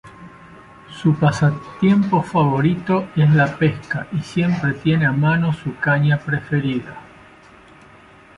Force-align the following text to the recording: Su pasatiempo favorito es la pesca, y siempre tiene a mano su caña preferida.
Su 0.89 1.13
pasatiempo 1.13 2.23
favorito 2.23 3.07
es 3.15 3.31
la 3.35 3.55
pesca, 3.59 4.07
y 4.11 4.23
siempre 4.23 4.73
tiene 4.73 5.05
a 5.05 5.11
mano 5.11 5.53
su 5.53 5.77
caña 5.77 6.17
preferida. 6.17 6.97